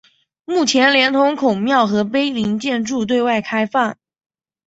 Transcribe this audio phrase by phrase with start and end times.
[0.45, 3.99] 目前连同孔庙和碑林建筑对外开放。